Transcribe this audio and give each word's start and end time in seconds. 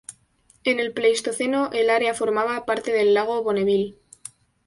En 0.63 0.79
el 0.79 0.93
pleistoceno 0.93 1.69
el 1.73 1.91
área 1.91 2.15
formaba 2.15 2.65
parte 2.65 2.91
del 2.91 3.13
lago 3.13 3.43
Bonneville. 3.43 3.99